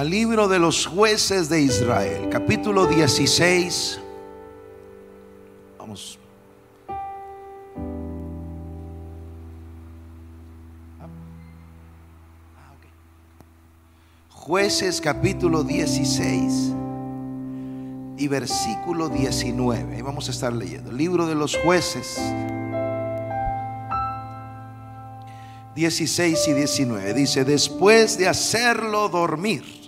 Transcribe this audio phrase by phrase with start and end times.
[0.00, 4.00] al libro de los jueces de Israel, capítulo 16.
[5.78, 6.18] Vamos.
[14.30, 16.72] Jueces capítulo 16
[18.16, 19.96] y versículo 19.
[19.96, 20.90] Ahí vamos a estar leyendo.
[20.92, 22.18] Libro de los jueces
[25.74, 27.12] 16 y 19.
[27.12, 29.79] Dice, después de hacerlo dormir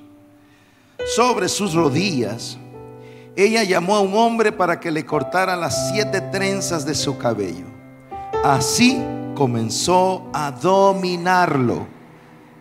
[1.07, 2.59] sobre sus rodillas,
[3.37, 7.67] ella llamó a un hombre para que le cortara las siete trenzas de su cabello.
[8.45, 9.03] Así
[9.35, 11.87] comenzó a dominarlo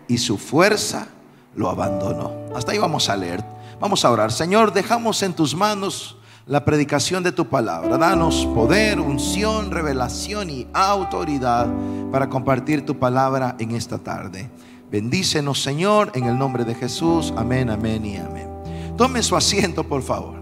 [0.07, 1.07] y su fuerza
[1.55, 2.31] lo abandonó.
[2.55, 3.43] Hasta ahí vamos a leer.
[3.79, 4.31] Vamos a orar.
[4.31, 7.97] Señor, dejamos en tus manos la predicación de tu palabra.
[7.97, 11.67] Danos poder, unción, revelación y autoridad
[12.11, 14.49] para compartir tu palabra en esta tarde.
[14.91, 17.33] Bendícenos, Señor, en el nombre de Jesús.
[17.37, 18.49] Amén, amén y amén.
[18.97, 20.35] Tome su asiento, por favor.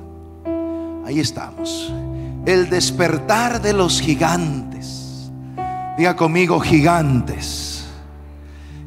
[1.05, 1.93] Ahí estamos.
[2.47, 5.29] El despertar de los gigantes.
[5.97, 7.85] Diga conmigo, gigantes.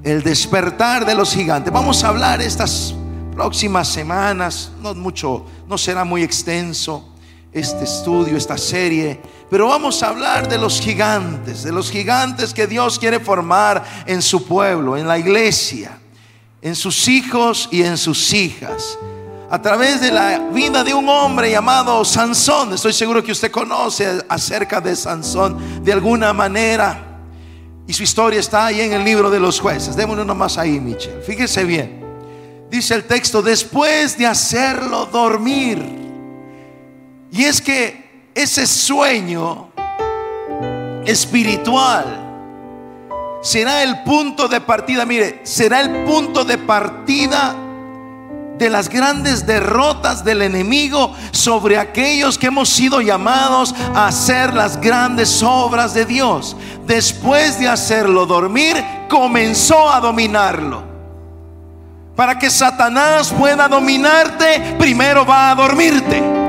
[0.02, 1.72] El despertar de los gigantes.
[1.72, 2.96] Vamos a hablar estas
[3.32, 7.11] próximas semanas, no mucho, no será muy extenso
[7.52, 12.66] este estudio, esta serie, pero vamos a hablar de los gigantes, de los gigantes que
[12.66, 15.98] Dios quiere formar en su pueblo, en la iglesia,
[16.62, 18.98] en sus hijos y en sus hijas.
[19.50, 24.24] A través de la vida de un hombre llamado Sansón, estoy seguro que usted conoce
[24.28, 27.08] acerca de Sansón de alguna manera.
[27.86, 29.94] Y su historia está ahí en el libro de los jueces.
[29.94, 31.20] Démosle más ahí, Michel.
[31.22, 32.02] Fíjese bien
[32.72, 36.01] dice el texto, después de hacerlo dormir.
[37.32, 39.70] Y es que ese sueño
[41.06, 42.04] espiritual
[43.40, 47.56] será el punto de partida, mire, será el punto de partida
[48.58, 54.78] de las grandes derrotas del enemigo sobre aquellos que hemos sido llamados a hacer las
[54.78, 56.54] grandes obras de Dios.
[56.86, 58.76] Después de hacerlo dormir,
[59.08, 60.82] comenzó a dominarlo.
[62.14, 66.41] Para que Satanás pueda dominarte, primero va a dormirte.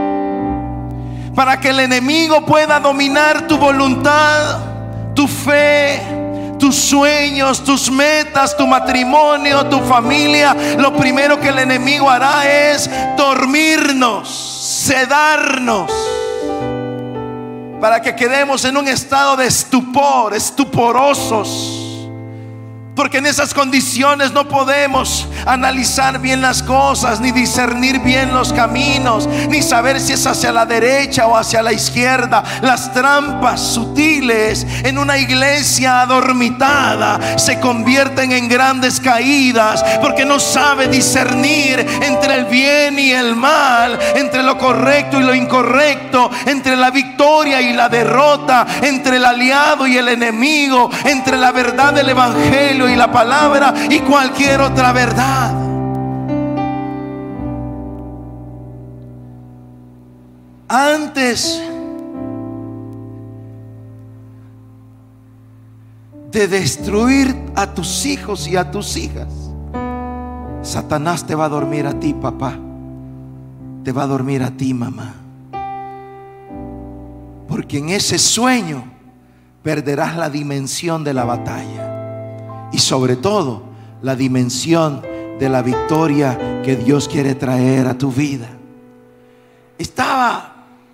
[1.35, 4.59] Para que el enemigo pueda dominar tu voluntad,
[5.15, 5.99] tu fe,
[6.59, 12.89] tus sueños, tus metas, tu matrimonio, tu familia, lo primero que el enemigo hará es
[13.17, 14.29] dormirnos,
[14.85, 15.91] sedarnos,
[17.81, 21.82] para que quedemos en un estado de estupor, estuporosos
[22.95, 29.27] porque en esas condiciones no podemos analizar bien las cosas, ni discernir bien los caminos,
[29.49, 32.43] ni saber si es hacia la derecha o hacia la izquierda.
[32.61, 40.87] Las trampas sutiles en una iglesia adormitada se convierten en grandes caídas porque no sabe
[40.87, 46.91] discernir entre el bien y el mal, entre lo correcto y lo incorrecto, entre la
[46.91, 52.89] victoria y la derrota, entre el aliado y el enemigo, entre la verdad del evangelio
[52.89, 55.53] y la palabra y cualquier otra verdad.
[60.67, 61.61] Antes
[66.31, 69.52] de destruir a tus hijos y a tus hijas,
[70.63, 72.57] Satanás te va a dormir a ti, papá.
[73.83, 75.13] Te va a dormir a ti, mamá.
[77.47, 78.85] Porque en ese sueño
[79.61, 83.63] perderás la dimensión de la batalla y sobre todo
[84.01, 85.01] la dimensión
[85.37, 88.47] de la victoria que Dios quiere traer a tu vida.
[89.77, 90.53] Estaba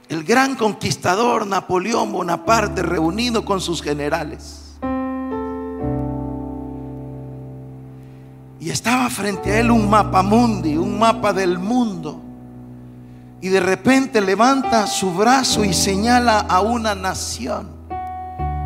[0.10, 4.59] el gran conquistador Napoleón Bonaparte reunido con sus generales.
[8.60, 12.22] Y estaba frente a él un mapa mundi, un mapa del mundo.
[13.42, 17.70] Y de repente levanta su brazo y señala a una nación.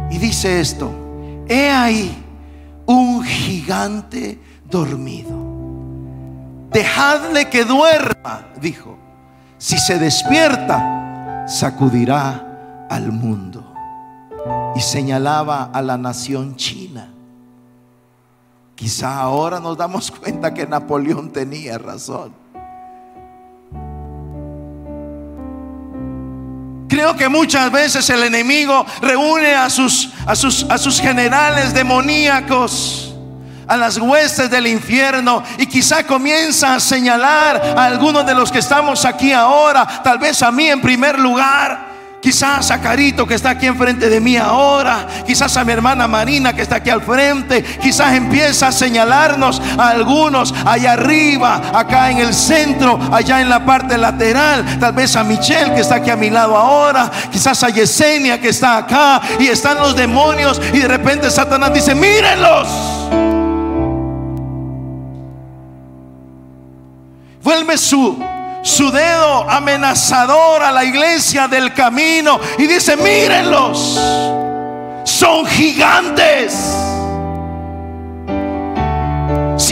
[0.10, 0.92] Y dice esto,
[1.48, 2.24] he ahí
[2.86, 5.54] un gigante dormido.
[6.72, 8.98] Dejadle que duerma, dijo.
[9.60, 13.64] Si se despierta, sacudirá al mundo.
[14.76, 16.83] Y señalaba a la nación china.
[18.84, 22.34] Quizá ahora nos damos cuenta que Napoleón tenía razón.
[26.90, 33.16] Creo que muchas veces el enemigo reúne a sus, a sus, a sus generales demoníacos
[33.66, 38.60] a las huestes del infierno y quizá comienza a señalar a algunos de los que
[38.60, 41.93] estamos aquí ahora, tal vez a mí en primer lugar,
[42.24, 45.06] Quizás a Carito que está aquí enfrente de mí ahora.
[45.28, 47.62] Quizás a mi hermana Marina que está aquí al frente.
[47.82, 53.66] Quizás empieza a señalarnos a algunos allá arriba, acá en el centro, allá en la
[53.66, 54.80] parte lateral.
[54.80, 57.12] Tal vez a Michelle que está aquí a mi lado ahora.
[57.30, 59.22] Quizás a Yesenia que está acá.
[59.38, 60.62] Y están los demonios.
[60.72, 62.70] Y de repente Satanás dice, mírenlos.
[67.44, 68.18] Vuelve su
[68.64, 74.00] su dedo amenazador a la iglesia del camino y dice, mírenlos,
[75.04, 76.93] son gigantes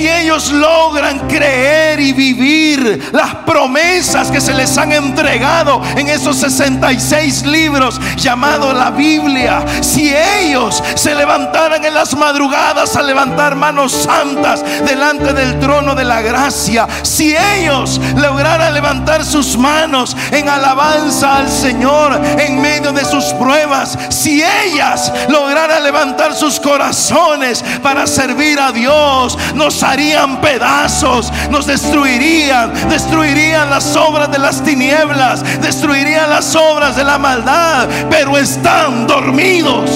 [0.01, 6.37] si ellos logran creer y vivir las promesas que se les han entregado en esos
[6.37, 13.91] 66 libros llamados la Biblia, si ellos se levantaran en las madrugadas a levantar manos
[13.91, 21.37] santas delante del trono de la gracia, si ellos lograran levantar sus manos en alabanza
[21.37, 28.59] al Señor en medio de sus pruebas, si ellas lograran levantar sus corazones para servir
[28.59, 36.55] a Dios, nos harían pedazos, nos destruirían, destruirían las obras de las tinieblas, destruirían las
[36.55, 39.89] obras de la maldad, pero están dormidos.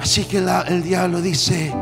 [0.00, 1.72] Así que el diablo dice,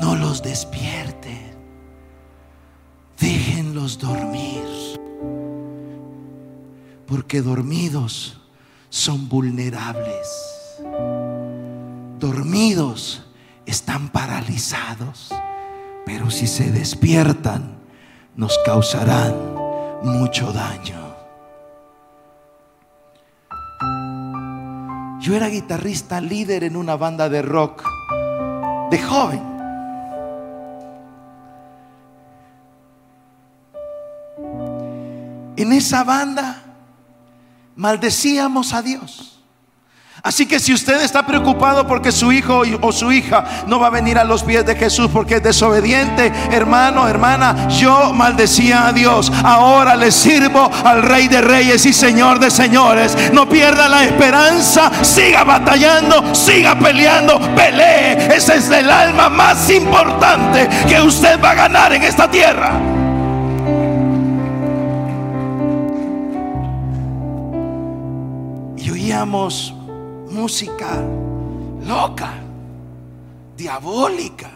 [0.00, 1.54] no los despierte,
[3.18, 4.62] déjenlos dormir,
[7.06, 8.38] porque dormidos
[8.90, 10.78] son vulnerables.
[12.18, 13.22] Dormidos
[13.66, 15.32] están paralizados,
[16.04, 17.78] pero si se despiertan
[18.38, 19.34] nos causarán
[20.02, 21.08] mucho daño.
[25.20, 27.82] Yo era guitarrista líder en una banda de rock
[28.90, 29.42] de joven.
[35.56, 36.67] En esa banda
[37.78, 39.36] maldecíamos a Dios.
[40.20, 43.90] Así que si usted está preocupado porque su hijo o su hija no va a
[43.90, 49.32] venir a los pies de Jesús porque es desobediente, hermano, hermana, yo maldecía a Dios.
[49.44, 53.16] Ahora le sirvo al Rey de Reyes y Señor de Señores.
[53.32, 58.34] No pierda la esperanza, siga batallando, siga peleando, pelee.
[58.34, 62.97] Ese es el alma más importante que usted va a ganar en esta tierra.
[70.30, 71.02] Música
[71.86, 72.34] loca,
[73.56, 74.50] diabólica.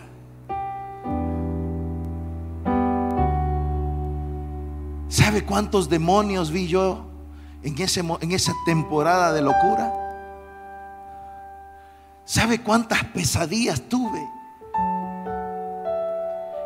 [5.08, 7.06] ¿Sabe cuántos demonios vi yo
[7.62, 9.92] en, ese, en esa temporada de locura?
[12.24, 14.22] ¿Sabe cuántas pesadillas tuve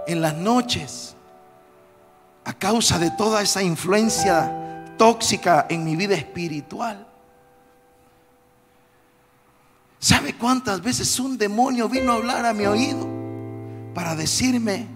[0.09, 1.15] en las noches
[2.45, 7.07] a causa de toda esa influencia tóxica en mi vida espiritual?
[10.07, 13.05] ¿Sabe cuántas veces un demonio vino a hablar a mi oído
[13.93, 14.87] para decirme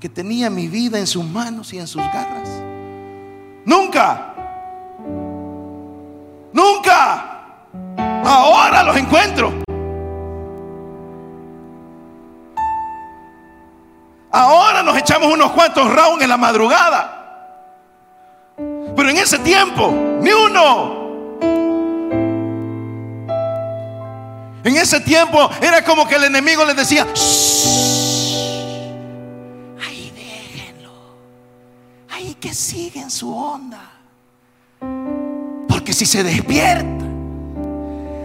[0.00, 2.48] que tenía mi vida en sus manos y en sus garras?
[3.66, 4.34] Nunca.
[6.54, 7.58] Nunca.
[8.24, 9.52] Ahora los encuentro.
[14.30, 17.60] Ahora nos echamos unos cuantos rounds en la madrugada.
[18.56, 21.03] Pero en ese tiempo, ni uno.
[24.64, 27.06] En ese tiempo era como que el enemigo les decía,
[29.86, 30.90] ahí déjenlo,
[32.08, 33.92] ahí que siguen su onda.
[35.68, 37.04] Porque si se despierta,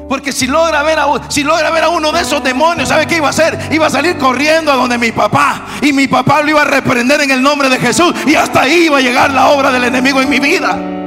[0.07, 3.17] porque si logra ver a si logra ver a uno de esos demonios, ¿sabe qué
[3.17, 3.59] iba a hacer?
[3.69, 7.19] Iba a salir corriendo a donde mi papá y mi papá lo iba a reprender
[7.19, 10.21] en el nombre de Jesús y hasta ahí iba a llegar la obra del enemigo
[10.21, 10.98] en mi vida.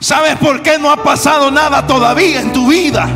[0.00, 3.08] ¿Sabes por qué no ha pasado nada todavía en tu vida?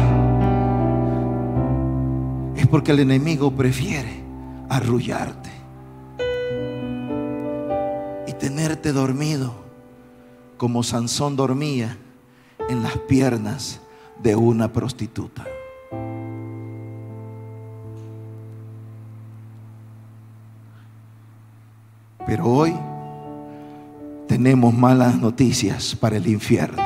[2.57, 4.23] Es porque el enemigo prefiere
[4.69, 5.51] arrullarte
[8.27, 9.55] y tenerte dormido
[10.57, 11.97] como Sansón dormía
[12.69, 13.81] en las piernas
[14.21, 15.45] de una prostituta.
[22.27, 22.75] Pero hoy
[24.33, 26.83] tenemos malas noticias para el infierno.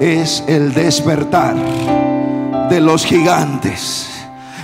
[0.00, 1.56] Es el despertar
[2.70, 4.13] de los gigantes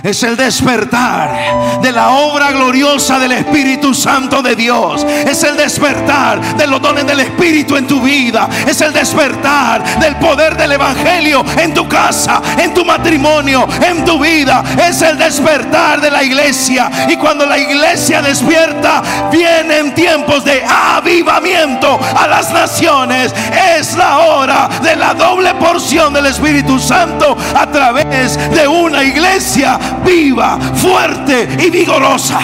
[0.03, 5.05] es el despertar de la obra gloriosa del Espíritu Santo de Dios.
[5.05, 8.49] Es el despertar de los dones del Espíritu en tu vida.
[8.67, 14.19] Es el despertar del poder del Evangelio en tu casa, en tu matrimonio, en tu
[14.19, 14.63] vida.
[14.77, 16.89] Es el despertar de la iglesia.
[17.07, 23.33] Y cuando la iglesia despierta, vienen tiempos de avivamiento a las naciones.
[23.77, 29.79] Es la hora de la doble porción del Espíritu Santo a través de una iglesia
[30.05, 32.39] viva, fuerte y vigorosa.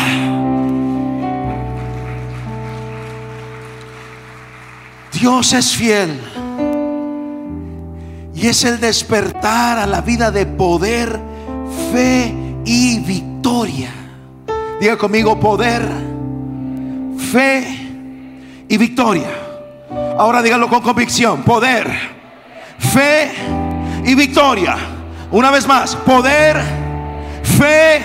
[5.12, 6.20] Dios es fiel.
[8.36, 11.20] Y es el despertar a la vida de poder,
[11.92, 12.34] fe
[12.66, 13.90] y victoria.
[14.80, 15.82] Diga conmigo poder,
[17.32, 17.66] fe
[18.68, 19.30] y victoria.
[20.18, 21.42] Ahora dígalo con convicción.
[21.42, 21.92] Poder,
[22.78, 23.32] fe
[24.06, 24.78] y victoria.
[25.32, 26.87] Una vez más, poder,
[27.44, 28.02] fe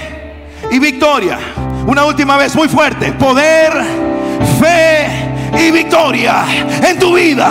[0.71, 1.39] y victoria.
[1.87, 3.13] Una última vez, muy fuerte.
[3.13, 3.73] Poder,
[4.61, 5.07] fe
[5.59, 6.45] y victoria
[6.87, 7.51] en tu vida.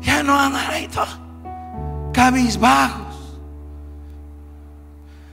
[0.00, 1.06] Ya no amarito,
[2.12, 3.38] cabizbajos,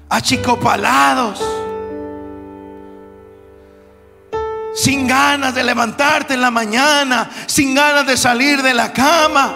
[0.10, 1.67] achicopalados
[4.78, 9.56] sin ganas de levantarte en la mañana, sin ganas de salir de la cama,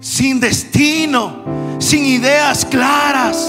[0.00, 1.44] sin destino,
[1.78, 3.46] sin ideas claras.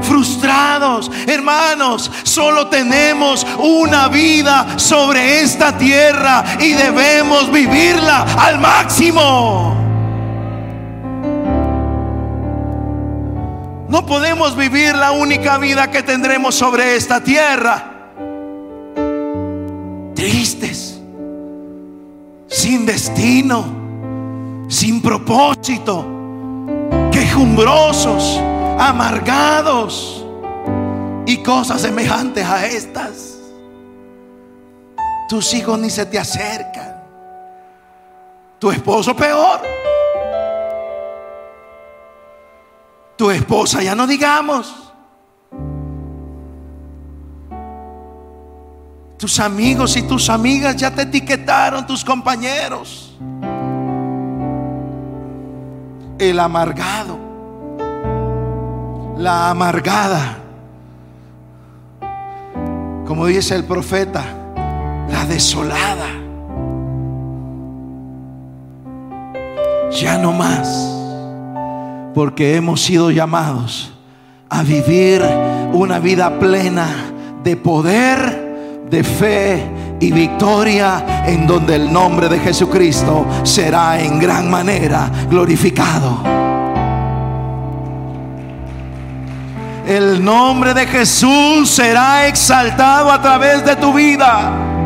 [0.00, 9.91] Frustrados, hermanos, solo tenemos una vida sobre esta tierra y debemos vivirla al máximo.
[13.92, 18.08] No podemos vivir la única vida que tendremos sobre esta tierra.
[20.14, 20.98] Tristes,
[22.46, 23.66] sin destino,
[24.66, 26.06] sin propósito,
[27.12, 28.40] quejumbrosos,
[28.78, 30.24] amargados
[31.26, 33.36] y cosas semejantes a estas.
[35.28, 36.96] Tus hijos ni se te acercan.
[38.58, 39.81] Tu esposo peor.
[43.22, 44.74] Tu esposa, ya no digamos.
[49.16, 53.16] Tus amigos y tus amigas ya te etiquetaron, tus compañeros.
[56.18, 57.16] El amargado,
[59.18, 60.38] la amargada,
[63.06, 64.24] como dice el profeta,
[65.08, 66.08] la desolada.
[69.92, 71.01] Ya no más
[72.14, 73.92] porque hemos sido llamados
[74.48, 75.22] a vivir
[75.72, 76.88] una vida plena
[77.42, 79.62] de poder, de fe
[80.00, 86.22] y victoria en donde el nombre de Jesucristo será en gran manera glorificado.
[89.86, 94.81] El nombre de Jesús será exaltado a través de tu vida.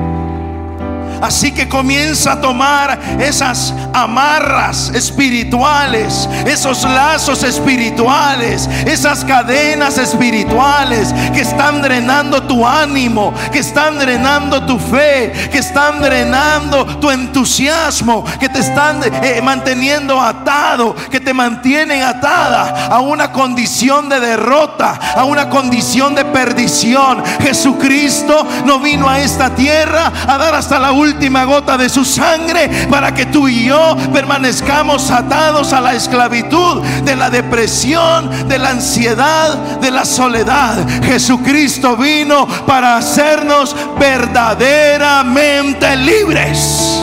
[1.20, 11.40] Así que comienza a tomar esas amarras espirituales, esos lazos espirituales, esas cadenas espirituales que
[11.40, 18.48] están drenando tu ánimo, que están drenando tu fe, que están drenando tu entusiasmo, que
[18.48, 25.24] te están eh, manteniendo atado, que te mantienen atada a una condición de derrota, a
[25.24, 27.22] una condición de perdición.
[27.40, 32.04] Jesucristo no vino a esta tierra a dar hasta la última última gota de su
[32.04, 38.58] sangre para que tú y yo permanezcamos atados a la esclavitud de la depresión, de
[38.58, 40.86] la ansiedad, de la soledad.
[41.02, 47.02] Jesucristo vino para hacernos verdaderamente libres.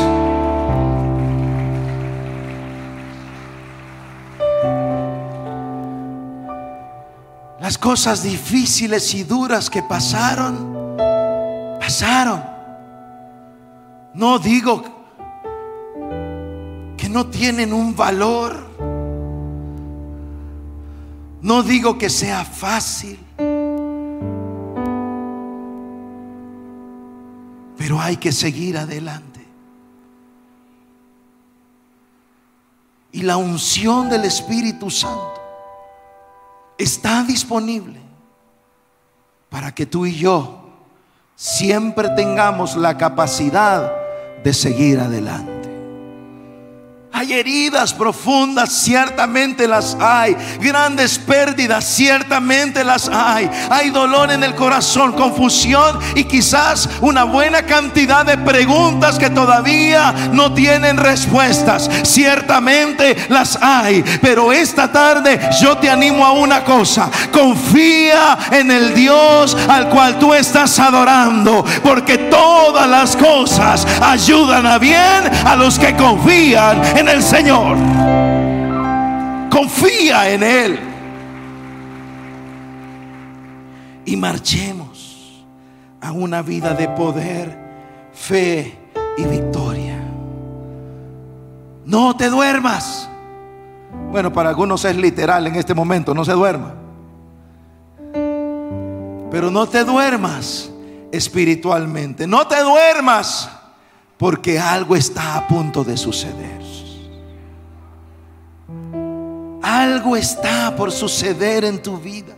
[7.59, 10.97] Las cosas difíciles y duras que pasaron,
[11.79, 12.52] pasaron.
[14.13, 14.83] No digo
[16.95, 18.55] que no tienen un valor.
[21.41, 23.19] No digo que sea fácil.
[27.77, 29.45] Pero hay que seguir adelante.
[33.11, 35.41] Y la unción del Espíritu Santo
[36.77, 37.99] está disponible
[39.49, 40.69] para que tú y yo
[41.35, 44.02] siempre tengamos la capacidad
[44.43, 45.52] de seguir adelante.
[47.15, 50.35] Hay heridas profundas, ciertamente las hay.
[50.59, 53.47] Grandes pérdidas, ciertamente las hay.
[53.69, 60.11] Hay dolor en el corazón, confusión y quizás una buena cantidad de preguntas que todavía
[60.31, 61.87] no tienen respuestas.
[62.01, 64.03] Ciertamente las hay.
[64.19, 67.11] Pero esta tarde yo te animo a una cosa.
[67.31, 71.63] Confía en el Dios al cual tú estás adorando.
[71.83, 77.77] Porque todas las cosas ayudan a bien a los que confían en el Señor.
[79.49, 80.79] Confía en Él.
[84.05, 85.45] Y marchemos
[86.01, 87.57] a una vida de poder,
[88.13, 88.77] fe
[89.17, 89.99] y victoria.
[91.85, 93.09] No te duermas.
[94.11, 96.73] Bueno, para algunos es literal en este momento, no se duerma.
[99.31, 100.69] Pero no te duermas
[101.11, 102.27] espiritualmente.
[102.27, 103.49] No te duermas
[104.17, 106.62] porque algo está a punto de suceder.
[109.63, 112.32] Algo está por suceder en tu vida.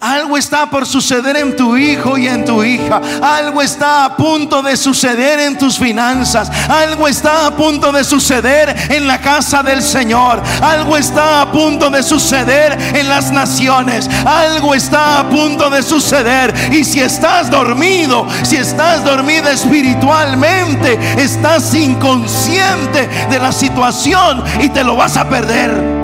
[0.00, 3.02] Algo está por suceder en tu hijo y en tu hija.
[3.20, 6.50] Algo está a punto de suceder en tus finanzas.
[6.70, 10.42] Algo está a punto de suceder en la casa del Señor.
[10.62, 14.08] Algo está a punto de suceder en las naciones.
[14.24, 16.54] Algo está a punto de suceder.
[16.72, 24.82] Y si estás dormido, si estás dormido espiritualmente, estás inconsciente de la situación y te
[24.82, 25.99] lo vas a perder.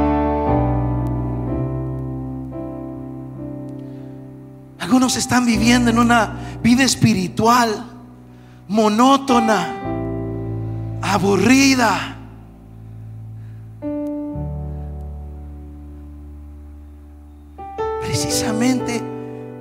[4.86, 7.84] Algunos están viviendo en una vida espiritual
[8.68, 9.74] monótona,
[11.02, 12.16] aburrida.
[18.00, 19.02] Precisamente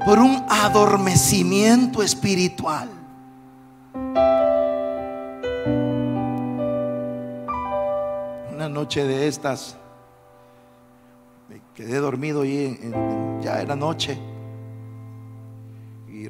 [0.06, 2.88] por un adormecimiento espiritual.
[8.54, 9.76] Una noche de estas,
[11.50, 12.80] me quedé dormido y
[13.42, 14.35] ya era noche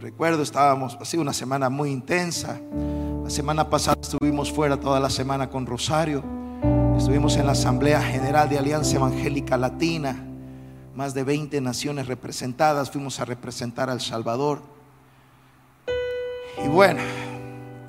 [0.06, 2.60] recuerdo, estábamos, sido una semana muy intensa.
[3.24, 6.24] La semana pasada estuvimos fuera toda la semana con Rosario.
[6.96, 10.24] Estuvimos en la Asamblea General de Alianza Evangélica Latina.
[10.94, 12.92] Más de 20 naciones representadas.
[12.92, 14.62] Fuimos a representar al Salvador.
[16.64, 17.02] Y bueno,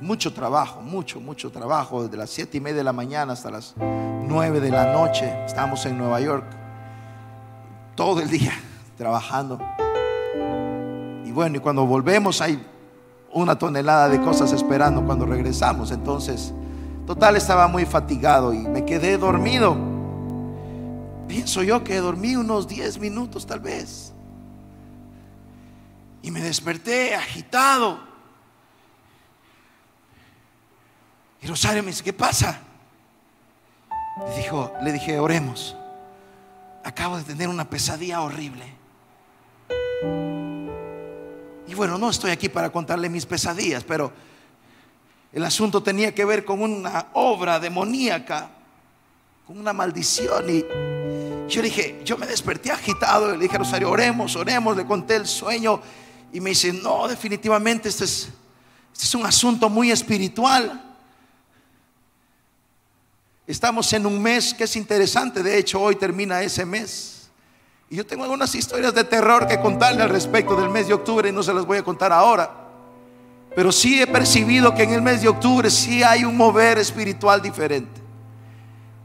[0.00, 2.04] mucho trabajo, mucho, mucho trabajo.
[2.04, 5.44] Desde las 7 y media de la mañana hasta las 9 de la noche.
[5.44, 6.46] Estábamos en Nueva York.
[7.94, 8.54] Todo el día
[8.96, 9.60] trabajando
[11.36, 12.66] bueno, y cuando volvemos hay
[13.30, 15.90] una tonelada de cosas esperando cuando regresamos.
[15.90, 16.54] Entonces,
[17.06, 19.76] total estaba muy fatigado y me quedé dormido.
[21.28, 24.14] Pienso yo que dormí unos 10 minutos tal vez.
[26.22, 27.98] Y me desperté agitado.
[31.42, 32.60] Y Rosario me dice, ¿qué pasa?
[34.26, 35.76] Le, dijo, le dije, oremos.
[36.82, 38.64] Acabo de tener una pesadilla horrible.
[41.68, 44.12] Y bueno, no estoy aquí para contarle mis pesadillas, pero
[45.32, 48.50] el asunto tenía que ver con una obra demoníaca,
[49.46, 50.48] con una maldición.
[50.48, 50.64] Y
[51.48, 55.26] yo dije, yo me desperté agitado, le dije a Rosario, oremos, oremos, le conté el
[55.26, 55.80] sueño.
[56.32, 58.28] Y me dice, no, definitivamente este es,
[58.92, 60.82] este es un asunto muy espiritual.
[63.46, 67.15] Estamos en un mes que es interesante, de hecho hoy termina ese mes.
[67.88, 71.28] Y yo tengo algunas historias de terror que contarle al respecto del mes de octubre
[71.28, 72.50] y no se las voy a contar ahora.
[73.54, 77.40] Pero sí he percibido que en el mes de octubre sí hay un mover espiritual
[77.40, 78.02] diferente.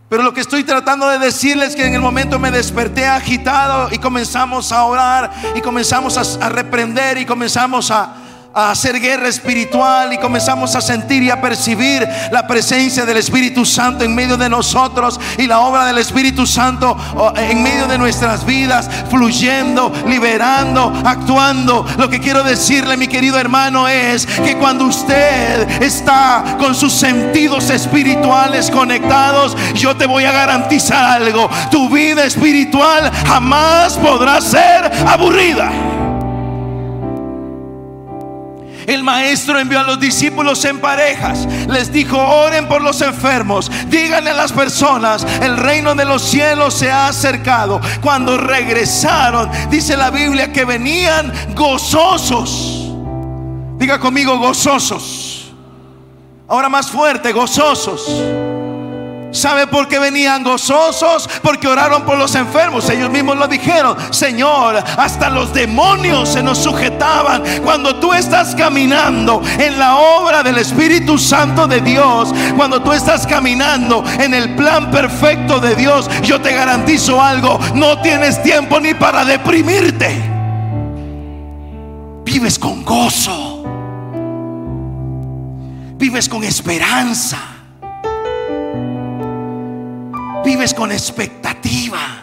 [0.10, 3.88] Pero lo que estoy tratando de decirles es que en el momento me desperté agitado
[3.94, 8.16] y comenzamos a orar y comenzamos a, a reprender y comenzamos a,
[8.54, 13.66] a hacer guerra espiritual y comenzamos a sentir y a percibir la presencia del Espíritu
[13.66, 16.98] Santo en medio de nosotros y la obra del Espíritu Santo
[17.38, 21.86] en medio de nuestras vidas, fluyendo, liberando, actuando.
[21.98, 27.70] Lo que quiero decirle, mi querido hermano, es que cuando usted está con sus sentidos
[27.70, 31.50] espirituales conectados, yo te voy a garantizar algo.
[31.70, 35.91] Tu vida espiritual jamás podrá ser aburrida.
[38.92, 41.48] El maestro envió a los discípulos en parejas.
[41.70, 43.72] Les dijo, oren por los enfermos.
[43.88, 47.80] Díganle a las personas, el reino de los cielos se ha acercado.
[48.02, 52.92] Cuando regresaron, dice la Biblia que venían gozosos.
[53.78, 55.54] Diga conmigo, gozosos.
[56.50, 58.51] Ahora más fuerte, gozosos.
[59.32, 61.30] ¿Sabe por qué venían gozosos?
[61.42, 62.90] Porque oraron por los enfermos.
[62.90, 63.96] Ellos mismos lo dijeron.
[64.12, 67.44] Señor, hasta los demonios se nos sujetaban.
[67.64, 73.26] Cuando tú estás caminando en la obra del Espíritu Santo de Dios, cuando tú estás
[73.26, 77.58] caminando en el plan perfecto de Dios, yo te garantizo algo.
[77.74, 80.30] No tienes tiempo ni para deprimirte.
[82.26, 83.64] Vives con gozo.
[85.98, 87.51] Vives con esperanza
[90.44, 92.22] Vives con expectativa.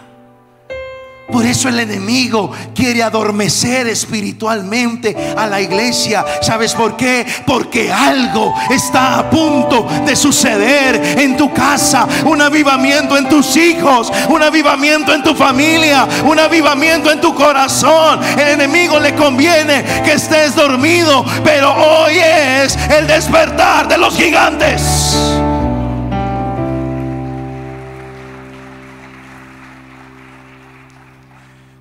[1.30, 6.24] Por eso el enemigo quiere adormecer espiritualmente a la iglesia.
[6.40, 7.26] ¿Sabes por qué?
[7.46, 12.08] Porque algo está a punto de suceder en tu casa.
[12.24, 14.10] Un avivamiento en tus hijos.
[14.30, 16.08] Un avivamiento en tu familia.
[16.24, 18.20] Un avivamiento en tu corazón.
[18.38, 21.26] El enemigo le conviene que estés dormido.
[21.44, 25.38] Pero hoy es el despertar de los gigantes.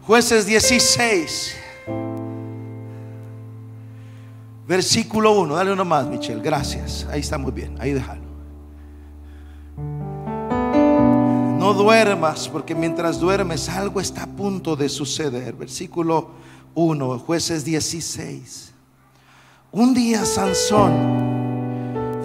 [0.07, 1.53] Jueces 16,
[4.65, 5.53] versículo 1.
[5.53, 6.41] Dale uno más, Michelle.
[6.41, 7.05] Gracias.
[7.11, 7.75] Ahí está muy bien.
[7.77, 8.21] Ahí déjalo.
[11.59, 15.53] No duermas, porque mientras duermes algo está a punto de suceder.
[15.55, 16.29] Versículo
[16.73, 18.71] 1, jueces 16.
[19.73, 20.93] Un día Sansón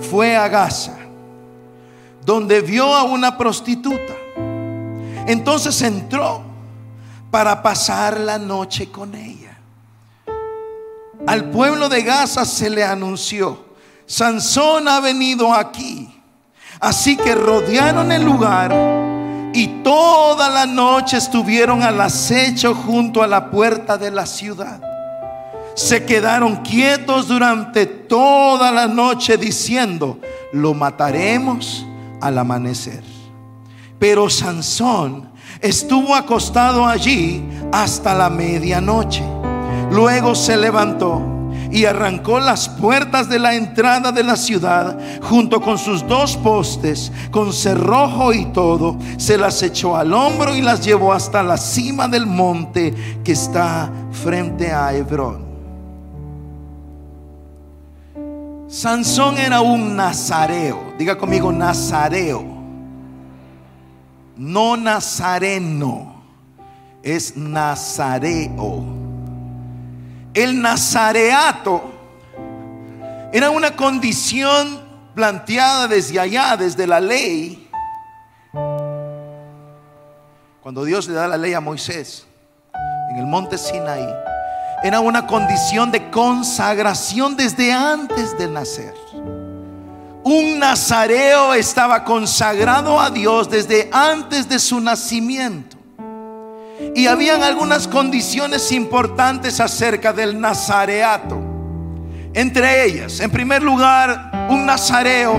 [0.09, 0.99] fue a Gaza,
[2.25, 4.14] donde vio a una prostituta.
[5.27, 6.51] Entonces entró
[7.33, 9.59] para pasar la noche con ella.
[11.27, 13.64] Al pueblo de Gaza se le anunció,
[14.05, 16.14] Sansón ha venido aquí.
[16.79, 18.71] Así que rodearon el lugar
[19.55, 24.83] y toda la noche estuvieron al acecho junto a la puerta de la ciudad.
[25.75, 30.18] Se quedaron quietos durante toda la noche diciendo,
[30.53, 31.87] lo mataremos
[32.21, 33.03] al amanecer.
[33.99, 35.32] Pero Sansón
[35.62, 39.22] estuvo acostado allí hasta la medianoche.
[39.90, 41.22] Luego se levantó
[41.70, 47.11] y arrancó las puertas de la entrada de la ciudad junto con sus dos postes,
[47.31, 48.98] con cerrojo y todo.
[49.16, 52.92] Se las echó al hombro y las llevó hasta la cima del monte
[53.25, 55.51] que está frente a Hebrón.
[58.68, 60.94] Sansón era un nazareo.
[60.98, 62.51] Diga conmigo, nazareo
[64.42, 66.20] no nazareno,
[67.00, 68.83] es nazareo.
[70.35, 71.92] El nazareato
[73.33, 74.81] era una condición
[75.14, 77.70] planteada desde allá, desde la ley.
[80.61, 82.26] Cuando Dios le da la ley a Moisés
[83.11, 84.09] en el monte Sinaí,
[84.83, 88.94] era una condición de consagración desde antes de nacer.
[90.24, 95.76] Un nazareo estaba consagrado a Dios desde antes de su nacimiento.
[96.94, 101.40] Y habían algunas condiciones importantes acerca del nazareato.
[102.35, 105.38] Entre ellas, en primer lugar, un nazareo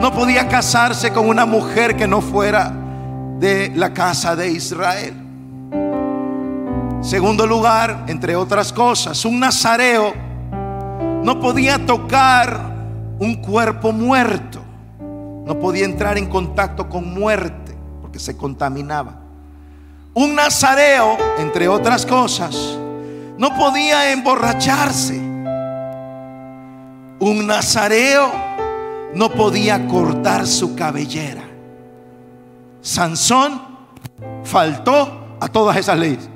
[0.00, 2.72] no podía casarse con una mujer que no fuera
[3.38, 5.14] de la casa de Israel.
[7.00, 10.12] Segundo lugar, entre otras cosas, un nazareo
[11.22, 12.70] no podía tocar
[13.20, 14.60] un cuerpo muerto.
[14.98, 19.20] No podía entrar en contacto con muerte porque se contaminaba.
[20.14, 22.56] Un nazareo, entre otras cosas,
[23.38, 25.16] no podía emborracharse.
[27.20, 28.32] Un nazareo
[29.14, 31.44] no podía cortar su cabellera.
[32.80, 33.60] Sansón
[34.44, 36.28] faltó a todas esas leyes.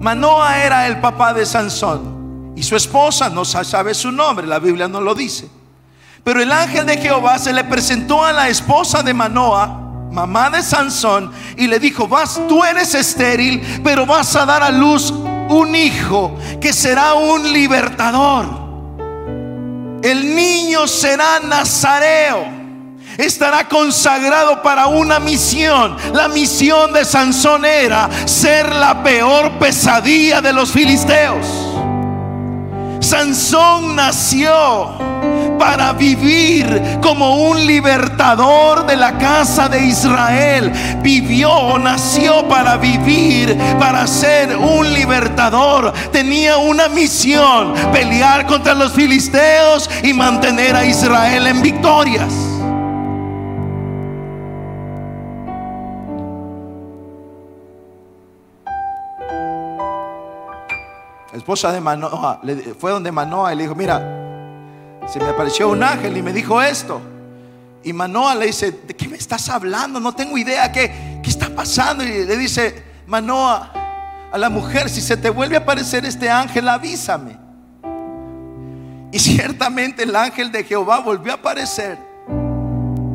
[0.00, 4.88] Manoa era el papá de Sansón y su esposa no sabe su nombre, la Biblia
[4.88, 5.48] no lo dice.
[6.24, 9.66] Pero el ángel de Jehová se le presentó a la esposa de Manoa,
[10.10, 14.70] mamá de Sansón, y le dijo, vas, tú eres estéril, pero vas a dar a
[14.70, 18.46] luz un hijo que será un libertador.
[20.02, 22.59] El niño será nazareo
[23.24, 25.96] estará consagrado para una misión.
[26.12, 31.46] La misión de Sansón era ser la peor pesadilla de los filisteos.
[33.00, 34.98] Sansón nació
[35.58, 40.72] para vivir como un libertador de la casa de Israel.
[41.02, 45.92] Vivió, nació para vivir, para ser un libertador.
[46.12, 52.49] Tenía una misión, pelear contra los filisteos y mantener a Israel en victorias.
[61.40, 62.40] Esposa de Manoa,
[62.78, 63.98] fue donde Manoa y le dijo, mira,
[65.06, 67.00] se me apareció un ángel y me dijo esto.
[67.82, 69.98] Y Manoa le dice, ¿de qué me estás hablando?
[69.98, 72.04] No tengo idea, ¿qué, qué está pasando?
[72.04, 73.72] Y le dice, Manoa,
[74.30, 77.36] a la mujer, si se te vuelve a aparecer este ángel, avísame.
[79.12, 81.98] Y ciertamente el ángel de Jehová volvió a aparecer.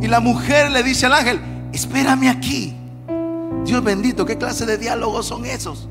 [0.01, 1.39] Y la mujer le dice al ángel,
[1.71, 2.75] espérame aquí.
[3.63, 5.87] Dios bendito, ¿qué clase de diálogos son esos?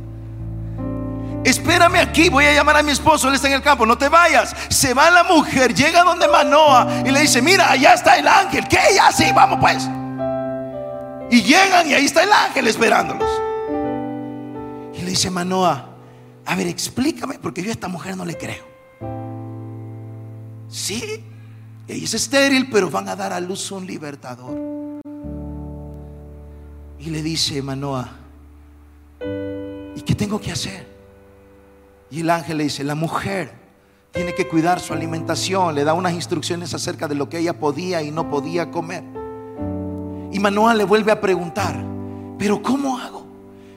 [1.45, 4.09] Espérame aquí, voy a llamar a mi esposo, él está en el campo, no te
[4.09, 4.57] vayas.
[4.71, 8.67] Se va la mujer, llega donde Manoa y le dice, mira, allá está el ángel.
[8.67, 8.79] ¿Qué?
[8.95, 9.85] Ya sí, vamos pues.
[11.31, 13.29] Y llegan y ahí está el ángel esperándolos.
[14.95, 15.91] Y le dice Manoa,
[16.47, 18.65] a ver, explícame, porque yo a esta mujer no le creo.
[20.69, 21.23] Sí,
[21.87, 25.01] ella es estéril, pero van a dar a luz un libertador.
[26.99, 28.09] Y le dice Manoa,
[29.95, 30.94] ¿y qué tengo que hacer?
[32.15, 33.51] Y el ángel le dice, la mujer
[34.13, 38.03] tiene que cuidar su alimentación, le da unas instrucciones acerca de lo que ella podía
[38.03, 39.03] y no podía comer.
[40.31, 41.75] Y Manoa le vuelve a preguntar,
[42.39, 43.27] pero ¿cómo hago?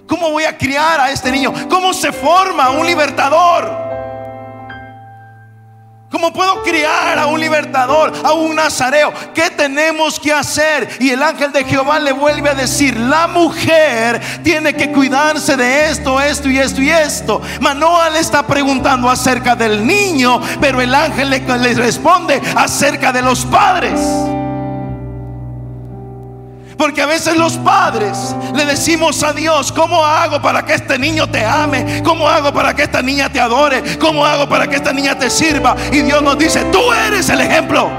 [0.06, 1.52] ¿Cómo voy a criar a este niño?
[1.68, 3.77] ¿Cómo se forma un libertador?
[6.10, 9.14] ¿Cómo puedo criar a un libertador, a un nazareo?
[9.34, 10.88] ¿Qué tenemos que hacer?
[11.02, 15.90] Y el ángel de Jehová le vuelve a decir, la mujer tiene que cuidarse de
[15.90, 17.42] esto, esto y esto y esto.
[17.60, 23.22] Manoa le está preguntando acerca del niño, pero el ángel le, le responde acerca de
[23.22, 24.00] los padres.
[26.78, 31.30] Porque a veces los padres le decimos a Dios, ¿cómo hago para que este niño
[31.30, 32.04] te ame?
[32.04, 33.98] ¿Cómo hago para que esta niña te adore?
[33.98, 35.76] ¿Cómo hago para que esta niña te sirva?
[35.92, 37.90] Y Dios nos dice, tú eres el ejemplo.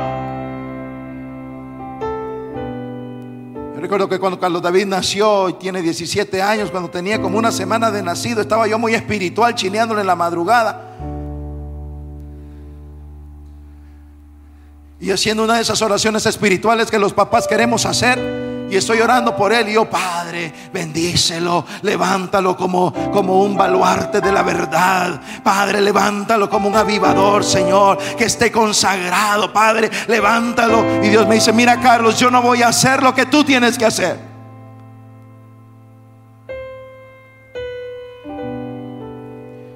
[3.74, 7.50] Yo recuerdo que cuando Carlos David nació y tiene 17 años, cuando tenía como una
[7.50, 10.84] semana de nacido, estaba yo muy espiritual, chineándole en la madrugada.
[15.00, 18.47] Y haciendo una de esas oraciones espirituales que los papás queremos hacer.
[18.70, 19.68] Y estoy orando por él.
[19.68, 21.64] Y yo, Padre, bendícelo.
[21.82, 25.20] Levántalo como, como un baluarte de la verdad.
[25.42, 27.98] Padre, levántalo como un avivador, Señor.
[28.16, 29.90] Que esté consagrado, Padre.
[30.06, 30.84] Levántalo.
[31.02, 33.78] Y Dios me dice, mira, Carlos, yo no voy a hacer lo que tú tienes
[33.78, 34.28] que hacer.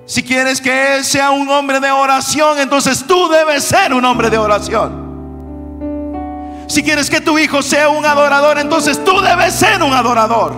[0.04, 4.28] Si quieres que Él sea un hombre de oración, entonces tú debes ser un hombre
[4.28, 5.01] de oración.
[6.72, 10.54] Si quieres que tu hijo sea un adorador, entonces tú debes ser un adorador.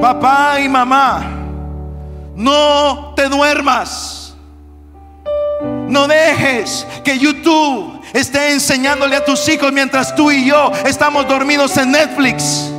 [0.00, 1.24] Papá y mamá,
[2.36, 4.36] no te duermas.
[5.88, 11.76] No dejes que YouTube esté enseñándole a tus hijos mientras tú y yo estamos dormidos
[11.76, 12.70] en Netflix.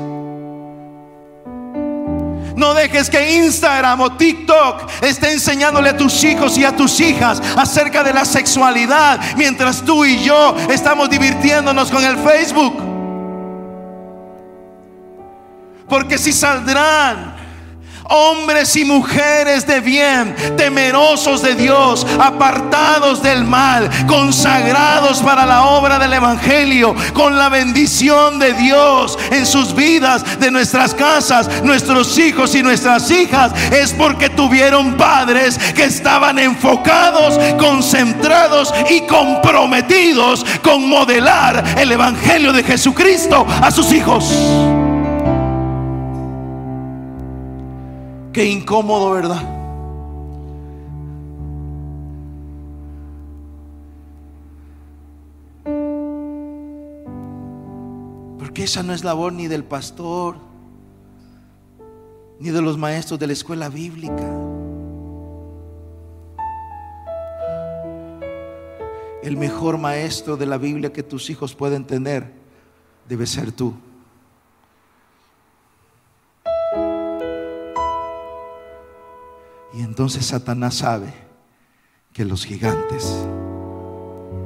[2.58, 7.39] No dejes que Instagram o TikTok esté enseñándole a tus hijos y a tus hijas
[7.56, 12.82] acerca de la sexualidad mientras tú y yo estamos divirtiéndonos con el Facebook.
[15.88, 17.37] Porque si saldrán
[18.10, 26.00] hombres y mujeres de bien, temerosos de Dios, apartados del mal, consagrados para la obra
[26.00, 32.56] del Evangelio, con la bendición de Dios en sus vidas, de nuestras casas, nuestros hijos
[32.56, 41.63] y nuestras hijas, es porque tuvieron padres que estaban enfocados, concentrados y comprometidos con modelar
[41.78, 44.87] el Evangelio de Jesucristo a sus hijos.
[48.38, 49.41] Qué incómodo, ¿verdad?
[58.38, 60.36] Porque esa no es labor ni del pastor,
[62.39, 64.32] ni de los maestros de la escuela bíblica.
[69.23, 72.32] El mejor maestro de la Biblia que tus hijos pueden tener
[73.10, 73.73] debe ser tú.
[79.97, 81.12] Entonces Satanás sabe
[82.13, 83.25] que los gigantes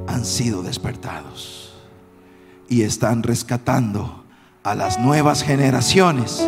[0.06, 1.74] han sido despertados
[2.70, 4.24] y están rescatando
[4.62, 6.42] a las nuevas generaciones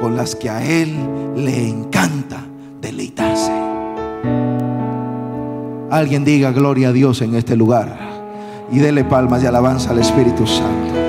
[0.00, 0.92] con las que a él
[1.36, 2.44] le encanta
[2.80, 3.52] deleitarse.
[5.92, 7.96] Alguien diga gloria a Dios en este lugar
[8.72, 11.01] y dele palmas y alabanza al Espíritu Santo.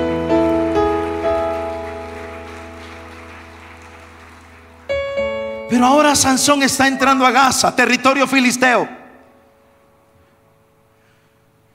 [5.74, 8.88] Pero ahora Sansón está entrando a Gaza, territorio filisteo.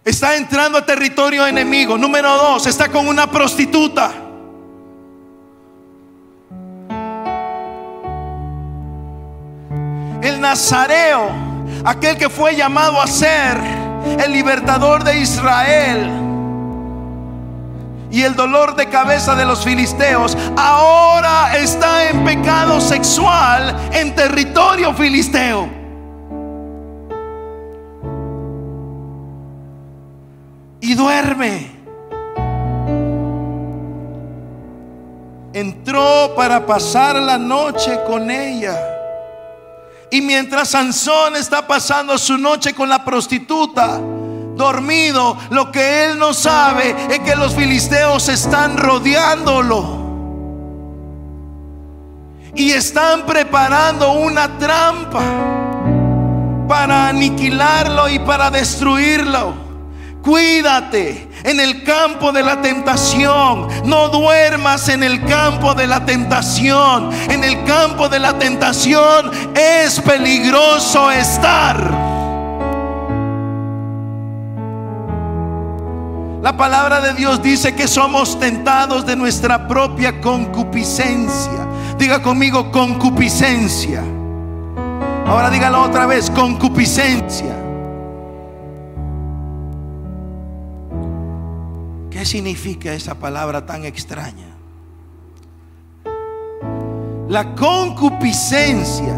[0.06, 1.98] Está entrando a territorio enemigo.
[1.98, 4.14] Número dos, está con una prostituta.
[10.22, 11.32] el nazareo,
[11.84, 13.58] aquel que fue llamado a ser
[14.18, 16.29] el libertador de Israel
[18.12, 24.94] y el dolor de cabeza de los filisteos, ahora está en pecado sexual en territorio
[24.94, 25.70] filisteo.
[30.82, 31.80] Y duerme.
[35.54, 38.78] Entró para pasar la noche con ella.
[40.12, 44.00] Y mientras Sansón está pasando su noche con la prostituta,
[44.60, 49.98] dormido, lo que él no sabe es que los filisteos están rodeándolo.
[52.54, 55.22] Y están preparando una trampa
[56.68, 59.54] para aniquilarlo y para destruirlo.
[60.22, 63.70] Cuídate en el campo de la tentación.
[63.86, 67.12] No duermas en el campo de la tentación.
[67.30, 72.09] En el campo de la tentación es peligroso estar.
[76.42, 81.68] La palabra de Dios dice que somos tentados de nuestra propia concupiscencia.
[81.98, 84.02] Diga conmigo concupiscencia.
[85.26, 87.54] Ahora dígalo otra vez, concupiscencia.
[92.10, 94.48] ¿Qué significa esa palabra tan extraña?
[97.28, 99.14] La concupiscencia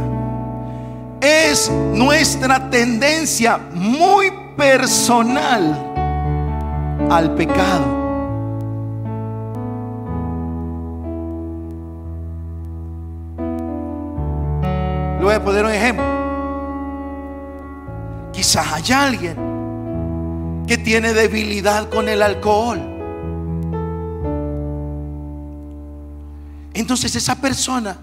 [1.22, 5.91] es nuestra tendencia muy personal
[7.10, 8.02] al pecado.
[15.20, 16.06] Le voy a poner un ejemplo.
[18.34, 22.80] Quizás hay alguien que tiene debilidad con el alcohol.
[26.74, 27.98] Entonces esa persona,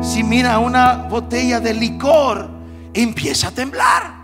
[0.00, 2.48] si mira una botella de licor,
[2.94, 4.21] empieza a temblar.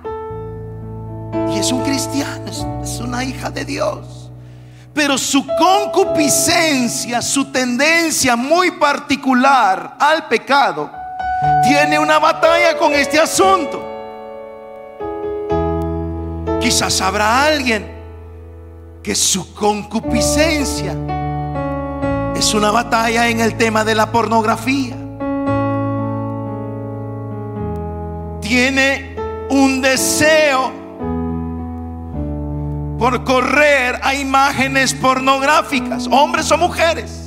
[1.50, 4.30] Y es un cristiano, es una hija de Dios.
[4.94, 10.90] Pero su concupiscencia, su tendencia muy particular al pecado,
[11.62, 13.84] tiene una batalla con este asunto.
[16.60, 17.86] Quizás habrá alguien
[19.02, 20.92] que su concupiscencia
[22.34, 24.96] es una batalla en el tema de la pornografía.
[28.40, 29.16] Tiene
[29.50, 30.72] un deseo
[32.98, 37.24] por correr a imágenes pornográficas, hombres o mujeres.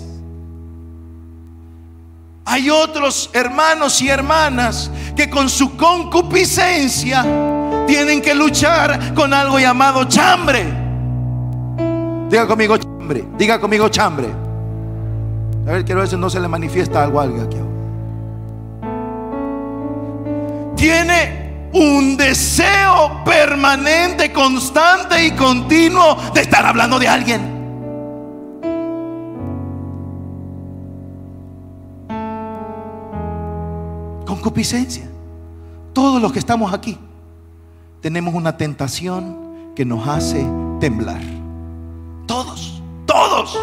[2.44, 7.24] Hay otros hermanos y hermanas que con su concupiscencia
[7.88, 10.66] tienen que luchar con algo llamado chambre.
[12.30, 14.28] Diga conmigo chambre, diga conmigo chambre.
[15.68, 17.58] A ver, quiero ver si no se le manifiesta algo a alguien aquí.
[20.76, 21.41] Tiene
[21.74, 27.42] un deseo permanente, constante y continuo de estar hablando de alguien.
[34.26, 35.08] Concupiscencia.
[35.94, 36.98] Todos los que estamos aquí
[38.02, 40.46] tenemos una tentación que nos hace
[40.80, 41.22] temblar.
[42.26, 43.58] Todos, todos.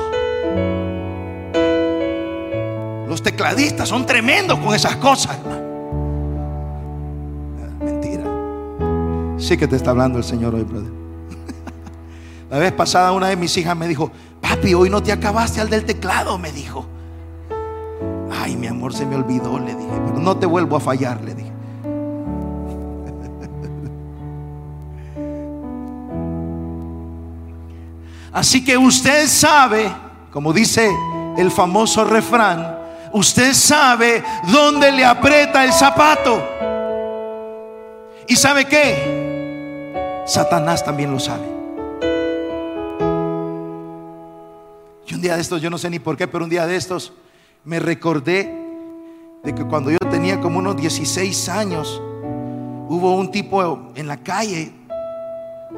[3.09, 5.58] Los tecladistas son tremendos con esas cosas, Mentira.
[9.49, 10.93] Sí que te está hablando el Señor hoy, brother.
[12.51, 15.71] La vez pasada una de mis hijas me dijo, papi, hoy no te acabaste al
[15.71, 16.85] del teclado, me dijo.
[18.31, 21.35] Ay, mi amor, se me olvidó, le dije, pero no te vuelvo a fallar, le
[21.35, 21.51] dije.
[28.35, 29.91] Así que usted sabe,
[30.31, 30.95] como dice
[31.39, 32.81] el famoso refrán,
[33.15, 36.47] usted sabe dónde le aprieta el zapato.
[38.27, 39.28] ¿Y sabe qué?
[40.29, 41.47] Satanás también lo sabe.
[45.07, 46.77] Y un día de estos, yo no sé ni por qué, pero un día de
[46.77, 47.15] estos
[47.65, 48.55] me recordé
[49.43, 52.03] de que cuando yo tenía como unos 16 años,
[52.89, 54.71] hubo un tipo en la calle,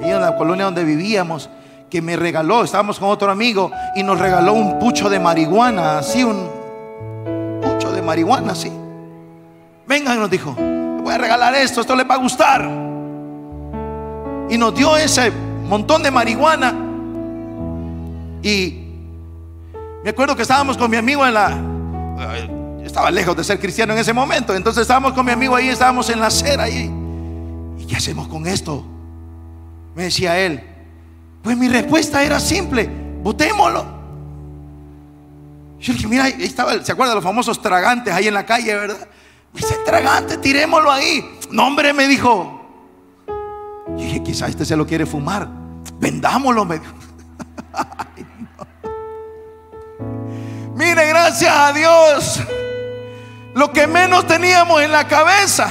[0.02, 1.48] ahí en la colonia donde vivíamos,
[1.88, 6.24] que me regaló, estábamos con otro amigo y nos regaló un pucho de marihuana, así
[6.24, 6.60] un,
[8.10, 8.72] marihuana, sí.
[9.86, 12.89] Vengan, nos dijo, voy a regalar esto, esto le va a gustar.
[14.50, 16.74] Y nos dio ese montón de marihuana.
[18.42, 18.84] Y
[20.02, 21.56] me acuerdo que estábamos con mi amigo en la...
[22.18, 24.54] Eh, estaba lejos de ser cristiano en ese momento.
[24.54, 26.90] Entonces estábamos con mi amigo ahí, estábamos en la acera ahí.
[27.78, 28.84] ¿Y qué hacemos con esto?
[29.94, 30.62] Me decía él.
[31.42, 32.90] Pues mi respuesta era simple,
[33.22, 34.00] botémoslo.
[35.80, 39.08] Yo dije, mira, ahí estaba, ¿se acuerdan los famosos tragantes ahí en la calle, verdad?
[39.54, 41.38] Dice, tragante, tirémoslo ahí.
[41.50, 42.59] No, hombre, me dijo.
[44.00, 45.46] Y dije, quizá este se lo quiere fumar.
[45.98, 46.64] Vendámoslo.
[50.74, 52.40] Mire, gracias a Dios.
[53.54, 55.68] Lo que menos teníamos en la cabeza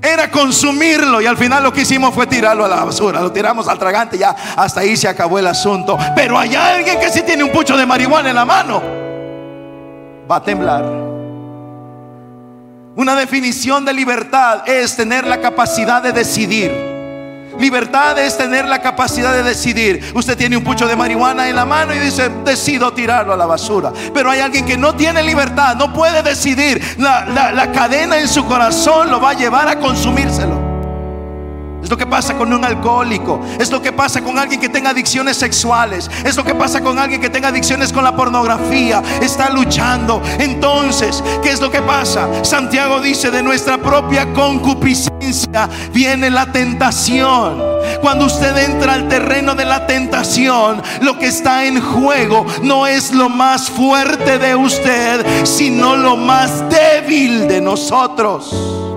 [0.00, 3.68] era consumirlo y al final lo que hicimos fue tirarlo a la basura, lo tiramos
[3.68, 5.98] al tragante, ya hasta ahí se acabó el asunto.
[6.14, 8.82] Pero hay alguien que sí tiene un pucho de marihuana en la mano,
[10.30, 10.84] va a temblar.
[12.94, 16.85] Una definición de libertad es tener la capacidad de decidir.
[17.58, 20.12] Libertad es tener la capacidad de decidir.
[20.14, 23.46] Usted tiene un pucho de marihuana en la mano y dice, decido tirarlo a la
[23.46, 23.92] basura.
[24.12, 26.82] Pero hay alguien que no tiene libertad, no puede decidir.
[26.98, 30.65] La, la cadena en su corazón lo va a llevar a consumírselo.
[31.86, 33.40] Es lo que pasa con un alcohólico.
[33.60, 36.10] Es lo que pasa con alguien que tenga adicciones sexuales.
[36.24, 39.00] Es lo que pasa con alguien que tenga adicciones con la pornografía.
[39.22, 40.20] Está luchando.
[40.40, 42.44] Entonces, ¿qué es lo que pasa?
[42.44, 47.62] Santiago dice, de nuestra propia concupiscencia viene la tentación.
[48.00, 53.12] Cuando usted entra al terreno de la tentación, lo que está en juego no es
[53.12, 58.95] lo más fuerte de usted, sino lo más débil de nosotros.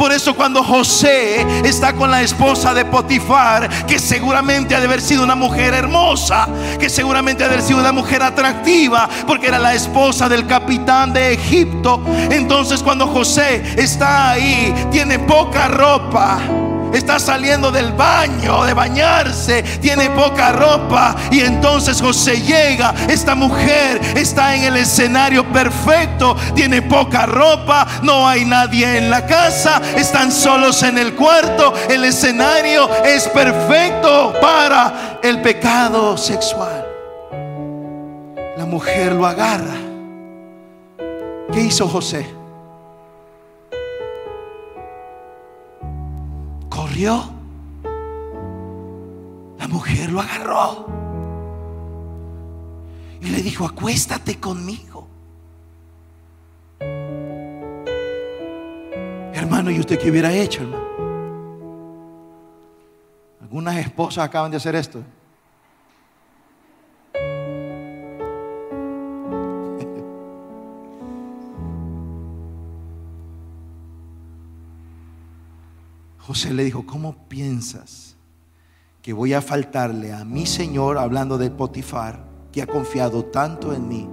[0.00, 5.02] Por eso cuando José está con la esposa de Potifar, que seguramente ha de haber
[5.02, 6.48] sido una mujer hermosa,
[6.78, 11.12] que seguramente ha de haber sido una mujer atractiva, porque era la esposa del capitán
[11.12, 12.02] de Egipto.
[12.30, 16.40] Entonces cuando José está ahí, tiene poca ropa
[16.92, 24.00] está saliendo del baño de bañarse, tiene poca ropa y entonces José llega, esta mujer
[24.16, 30.32] está en el escenario perfecto, tiene poca ropa, no hay nadie en la casa, están
[30.32, 36.86] solos en el cuarto, el escenario es perfecto para el pecado sexual.
[38.56, 39.76] La mujer lo agarra.
[41.52, 42.39] ¿Qué hizo José?
[47.02, 47.28] La
[49.68, 50.86] mujer lo agarró
[53.22, 55.06] y le dijo, acuéstate conmigo.
[59.32, 60.90] Hermano, ¿y usted qué hubiera hecho, hermano?
[63.40, 65.02] Algunas esposas acaban de hacer esto.
[76.30, 78.14] José le dijo, ¿cómo piensas
[79.02, 83.88] que voy a faltarle a mi Señor, hablando de Potifar, que ha confiado tanto en
[83.88, 84.08] mí,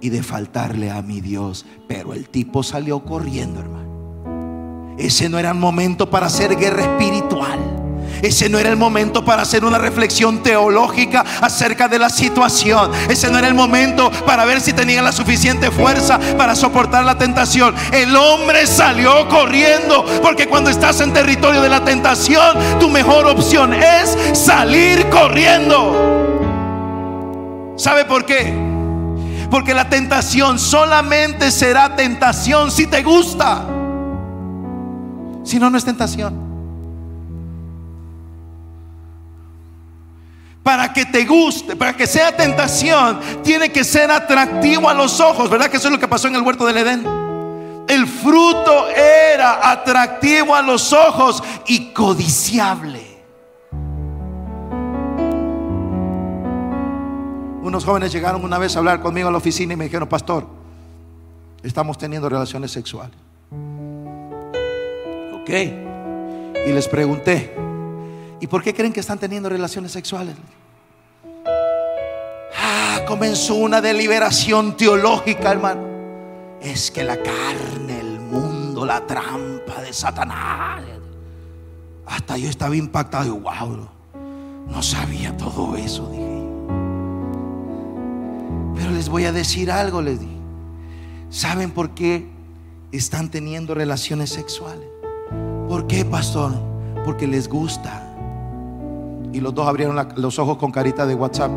[0.00, 1.66] y de faltarle a mi Dios?
[1.86, 4.94] Pero el tipo salió corriendo, hermano.
[4.96, 7.73] Ese no era el momento para hacer guerra espiritual.
[8.22, 12.90] Ese no era el momento para hacer una reflexión teológica acerca de la situación.
[13.08, 17.18] Ese no era el momento para ver si tenía la suficiente fuerza para soportar la
[17.18, 17.74] tentación.
[17.92, 23.74] El hombre salió corriendo porque cuando estás en territorio de la tentación, tu mejor opción
[23.74, 26.24] es salir corriendo.
[27.76, 28.54] ¿Sabe por qué?
[29.50, 33.64] Porque la tentación solamente será tentación si te gusta.
[35.44, 36.43] Si no, no es tentación.
[40.64, 45.50] Para que te guste, para que sea tentación, tiene que ser atractivo a los ojos,
[45.50, 45.68] ¿verdad?
[45.68, 47.04] Que eso es lo que pasó en el huerto del Edén.
[47.86, 53.02] El fruto era atractivo a los ojos y codiciable.
[57.62, 60.46] Unos jóvenes llegaron una vez a hablar conmigo a la oficina y me dijeron, pastor,
[61.62, 63.16] estamos teniendo relaciones sexuales.
[65.34, 65.50] Ok.
[66.66, 67.54] Y les pregunté,
[68.40, 70.34] ¿Y por qué creen que están teniendo relaciones sexuales?
[72.56, 75.82] Ah, comenzó una deliberación teológica, hermano.
[76.60, 80.82] Es que la carne, el mundo, la trampa de Satanás.
[82.06, 83.88] Hasta yo estaba impactado y wow,
[84.68, 86.42] no sabía todo eso, dije
[88.74, 90.32] Pero les voy a decir algo, les dije.
[91.30, 92.28] ¿Saben por qué
[92.92, 94.86] están teniendo relaciones sexuales?
[95.68, 96.52] ¿Por qué, pastor?
[97.04, 98.03] Porque les gusta
[99.34, 101.50] y los dos abrieron los ojos con carita de WhatsApp.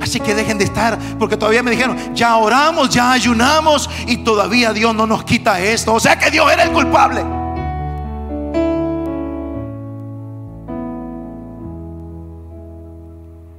[0.00, 4.72] Así que dejen de estar, porque todavía me dijeron, ya oramos, ya ayunamos y todavía
[4.72, 5.92] Dios no nos quita esto.
[5.92, 7.20] O sea que Dios era el culpable.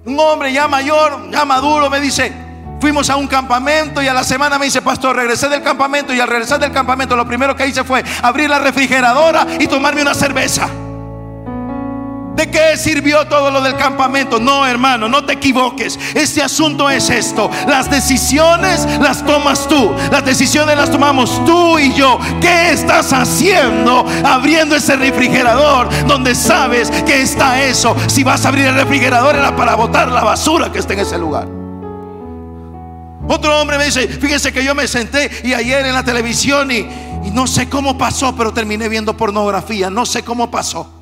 [0.03, 2.33] Un hombre ya mayor, ya maduro, me dice,
[2.81, 6.19] Fuimos a un campamento y a la semana me dice, pastor, regresé del campamento y
[6.19, 10.15] al regresar del campamento lo primero que hice fue abrir la refrigeradora y tomarme una
[10.15, 10.67] cerveza.
[12.35, 14.39] ¿De qué sirvió todo lo del campamento?
[14.39, 15.99] No, hermano, no te equivoques.
[16.15, 17.51] Este asunto es esto.
[17.67, 19.93] Las decisiones las tomas tú.
[20.11, 22.17] Las decisiones las tomamos tú y yo.
[22.41, 27.95] ¿Qué estás haciendo abriendo ese refrigerador donde sabes que está eso?
[28.07, 31.19] Si vas a abrir el refrigerador era para botar la basura que está en ese
[31.19, 31.60] lugar.
[33.33, 36.85] Otro hombre me dice, fíjense que yo me senté y ayer en la televisión y,
[37.31, 39.89] no sé cómo pasó, pero terminé viendo pornografía.
[39.89, 41.01] No sé cómo pasó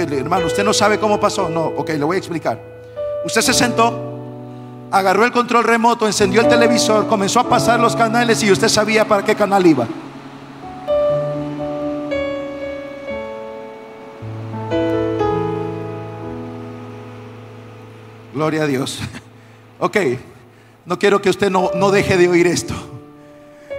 [0.00, 1.48] hermano, ¿usted no sabe cómo pasó?
[1.48, 2.60] No, ok, le voy a explicar.
[3.24, 4.18] Usted se sentó,
[4.90, 9.06] agarró el control remoto, encendió el televisor, comenzó a pasar los canales y usted sabía
[9.06, 9.86] para qué canal iba.
[18.34, 18.98] Gloria a Dios.
[19.80, 19.96] Ok,
[20.86, 22.74] no quiero que usted no, no deje de oír esto.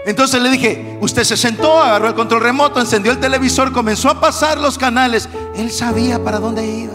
[0.06, 4.20] Entonces le dije, usted se sentó, agarró el control remoto, encendió el televisor, comenzó a
[4.20, 5.28] pasar los canales.
[5.56, 6.94] Él sabía para dónde iba.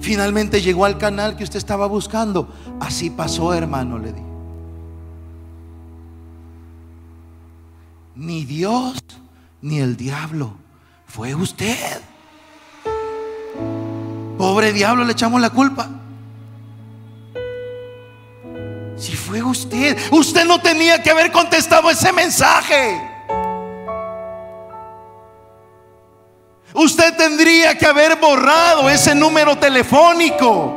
[0.00, 2.48] Finalmente llegó al canal que usted estaba buscando.
[2.78, 4.26] Así pasó, hermano, le dije.
[8.14, 9.02] Ni Dios
[9.62, 10.54] ni el diablo.
[11.06, 12.00] Fue usted.
[14.38, 15.88] Pobre diablo, le echamos la culpa.
[18.96, 23.00] Si fue usted, usted no tenía que haber contestado ese mensaje.
[26.72, 30.74] Usted tendría que haber borrado ese número telefónico.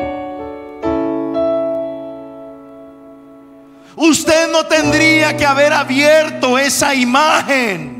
[3.95, 7.99] Usted no tendría que haber abierto esa imagen.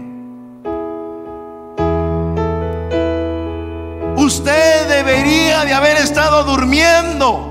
[4.15, 7.49] Usted debería de haber estado durmiendo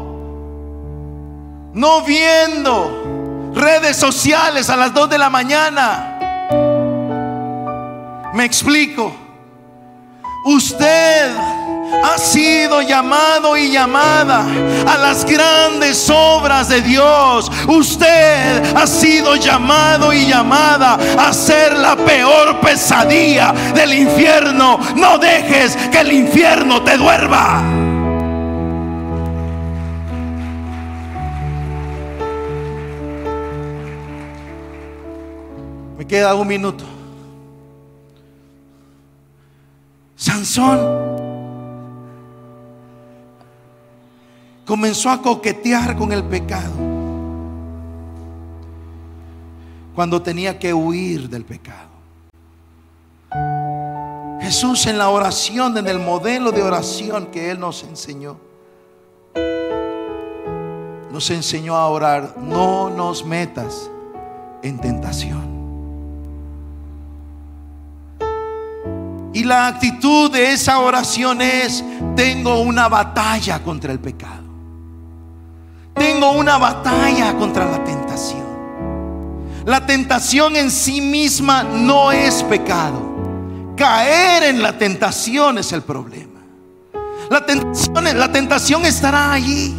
[1.78, 6.18] no viendo redes sociales a las 2 de la mañana.
[8.34, 9.14] Me explico.
[10.44, 11.36] Usted
[12.02, 14.44] ha sido llamado y llamada
[14.88, 17.48] a las grandes obras de Dios.
[17.68, 24.80] Usted ha sido llamado y llamada a ser la peor pesadilla del infierno.
[24.96, 27.77] No dejes que el infierno te duerma.
[36.08, 36.84] Queda un minuto.
[40.16, 40.78] Sansón
[44.66, 46.72] comenzó a coquetear con el pecado
[49.94, 51.88] cuando tenía que huir del pecado.
[54.40, 58.38] Jesús en la oración, en el modelo de oración que Él nos enseñó,
[61.12, 63.90] nos enseñó a orar, no nos metas
[64.62, 65.57] en tentación.
[69.32, 71.84] Y la actitud de esa oración es,
[72.16, 74.44] tengo una batalla contra el pecado.
[75.94, 78.46] Tengo una batalla contra la tentación.
[79.64, 83.74] La tentación en sí misma no es pecado.
[83.76, 86.40] Caer en la tentación es el problema.
[87.30, 89.74] La tentación, estará allí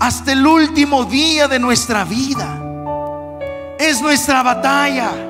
[0.00, 2.60] hasta el último día de nuestra vida.
[3.78, 5.29] Es nuestra batalla.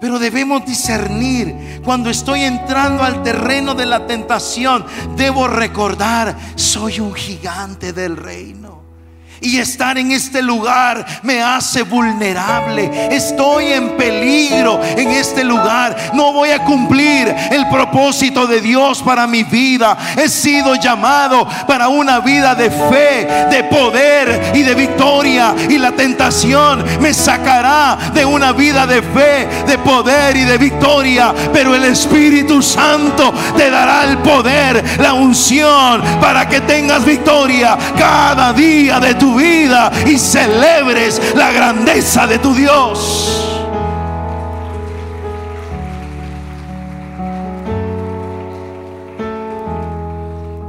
[0.00, 4.84] Pero debemos discernir cuando estoy entrando al terreno de la tentación.
[5.16, 8.59] Debo recordar, soy un gigante del reino.
[9.42, 13.08] Y estar en este lugar me hace vulnerable.
[13.10, 15.96] Estoy en peligro en este lugar.
[16.12, 19.96] No voy a cumplir el propósito de Dios para mi vida.
[20.16, 25.54] He sido llamado para una vida de fe, de poder y de victoria.
[25.68, 31.34] Y la tentación me sacará de una vida de fe, de poder y de victoria.
[31.52, 38.52] Pero el Espíritu Santo te dará el poder, la unción para que tengas victoria cada
[38.52, 43.50] día de tu vida y celebres la grandeza de tu Dios.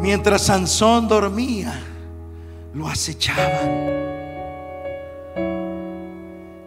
[0.02, 1.80] Mientras Sansón dormía,
[2.74, 4.02] lo acechaban.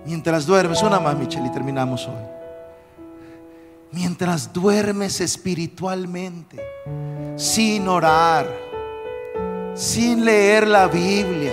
[0.07, 2.25] Mientras duermes, una más, Michelle, y terminamos hoy.
[3.91, 6.61] Mientras duermes espiritualmente,
[7.37, 8.47] sin orar,
[9.75, 11.53] sin leer la Biblia,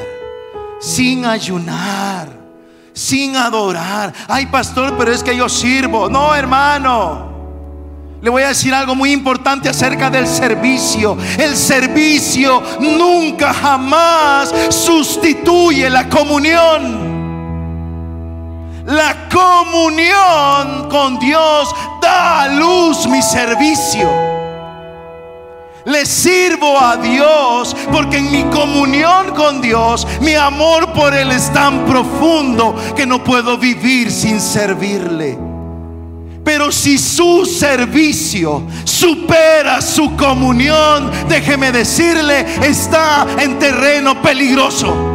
[0.82, 2.28] sin ayunar,
[2.94, 4.14] sin adorar.
[4.28, 6.10] Ay, pastor, pero es que yo sirvo.
[6.10, 7.30] No, hermano.
[8.22, 11.18] Le voy a decir algo muy importante acerca del servicio.
[11.40, 17.10] El servicio nunca jamás sustituye la comunión.
[18.86, 24.31] la comunión con Dios da a luz mi servicio.
[25.86, 31.52] Le sirvo a Dios porque en mi comunión con Dios mi amor por Él es
[31.52, 35.38] tan profundo que no puedo vivir sin servirle.
[36.44, 45.12] Pero si su servicio supera su comunión, déjeme decirle, está en terreno peligroso.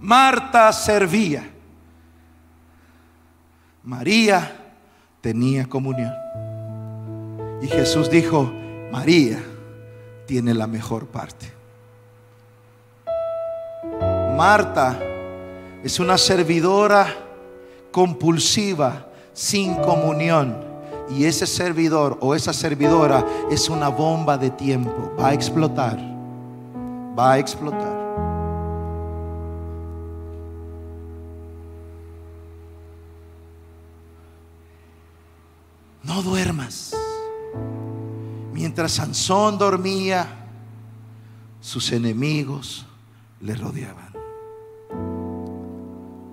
[0.00, 1.51] Marta servía.
[3.84, 4.52] María
[5.20, 6.12] tenía comunión.
[7.60, 8.52] Y Jesús dijo,
[8.92, 9.42] María
[10.26, 11.52] tiene la mejor parte.
[14.36, 14.98] Marta
[15.82, 17.06] es una servidora
[17.90, 20.56] compulsiva, sin comunión.
[21.10, 25.12] Y ese servidor o esa servidora es una bomba de tiempo.
[25.18, 25.98] Va a explotar.
[27.18, 28.01] Va a explotar.
[36.12, 36.94] No duermas.
[38.52, 40.28] Mientras Sansón dormía,
[41.60, 42.84] sus enemigos
[43.40, 44.12] le rodeaban.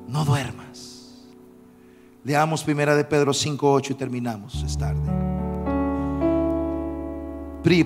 [0.08, 1.16] No duermas.
[2.26, 5.00] Leamos primera de Pedro 5:8 y terminamos, es tarde.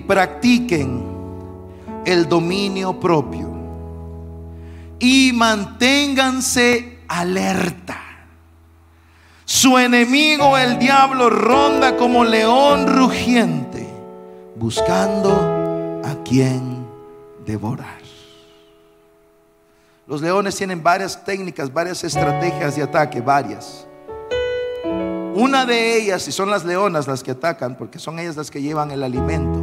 [0.06, 1.04] Practiquen
[2.04, 3.50] el dominio propio
[4.98, 8.03] y manténganse alerta
[9.44, 13.88] su enemigo, el diablo, ronda como león rugiente,
[14.56, 16.86] buscando a quien
[17.44, 18.04] devorar.
[20.06, 23.86] Los leones tienen varias técnicas, varias estrategias de ataque, varias.
[25.34, 28.60] Una de ellas, y son las leonas las que atacan, porque son ellas las que
[28.60, 29.58] llevan el alimento.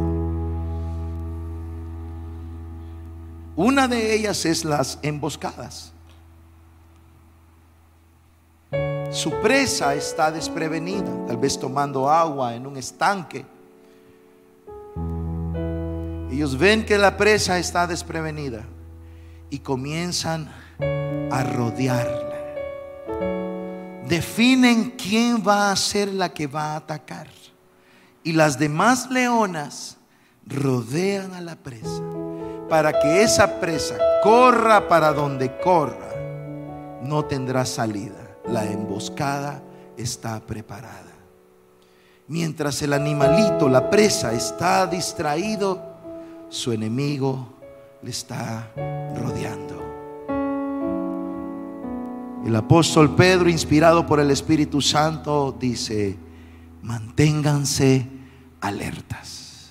[3.54, 5.92] Una de ellas es las emboscadas.
[9.12, 13.44] Su presa está desprevenida, tal vez tomando agua en un estanque.
[16.30, 18.64] Ellos ven que la presa está desprevenida
[19.50, 20.50] y comienzan
[21.30, 22.38] a rodearla.
[24.08, 27.28] Definen quién va a ser la que va a atacar.
[28.24, 29.98] Y las demás leonas
[30.46, 32.02] rodean a la presa
[32.70, 36.14] para que esa presa corra para donde corra,
[37.02, 39.62] no tendrá salida la emboscada
[39.96, 41.12] está preparada.
[42.28, 45.82] Mientras el animalito, la presa, está distraído,
[46.48, 47.48] su enemigo
[48.02, 48.70] le está
[49.16, 49.82] rodeando.
[52.44, 56.16] El apóstol Pedro, inspirado por el Espíritu Santo, dice,
[56.82, 58.08] manténganse
[58.60, 59.70] alertas.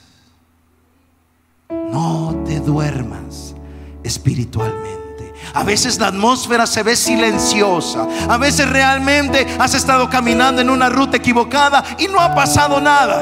[1.70, 3.56] No te duermas
[4.04, 5.01] espiritualmente.
[5.54, 8.08] A veces la atmósfera se ve silenciosa.
[8.30, 13.22] A veces realmente has estado caminando en una ruta equivocada y no ha pasado nada.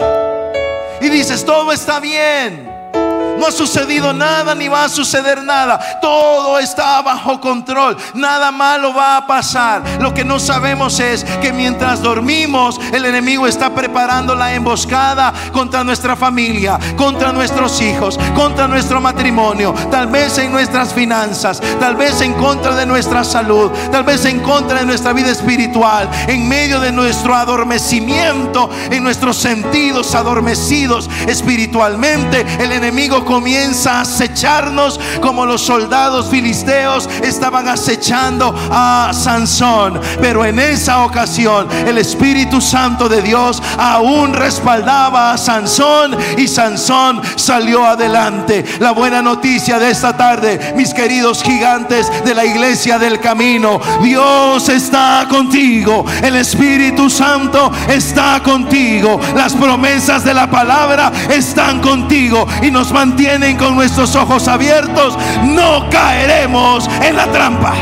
[1.02, 2.69] Y dices, todo está bien.
[3.40, 5.80] No ha sucedido nada ni va a suceder nada.
[6.02, 7.96] Todo está bajo control.
[8.14, 9.82] Nada malo va a pasar.
[10.02, 15.84] Lo que no sabemos es que mientras dormimos, el enemigo está preparando la emboscada contra
[15.84, 22.22] nuestra familia, contra nuestros hijos, contra nuestro matrimonio, tal vez en nuestras finanzas, tal vez
[22.22, 26.80] en contra de nuestra salud, tal vez en contra de nuestra vida espiritual, en medio
[26.80, 32.46] de nuestro adormecimiento, en nuestros sentidos adormecidos espiritualmente.
[32.60, 40.02] El enemigo comienza a acecharnos como los soldados filisteos estaban acechando a Sansón.
[40.20, 47.22] Pero en esa ocasión el Espíritu Santo de Dios aún respaldaba a Sansón y Sansón
[47.36, 48.66] salió adelante.
[48.80, 54.68] La buena noticia de esta tarde, mis queridos gigantes de la iglesia del camino, Dios
[54.70, 56.04] está contigo.
[56.24, 59.20] El Espíritu Santo está contigo.
[59.36, 65.18] Las promesas de la palabra están contigo y nos mantienen tienen con nuestros ojos abiertos,
[65.44, 67.76] no caeremos en la trampa.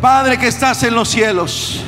[0.00, 1.84] Padre que estás en los cielos,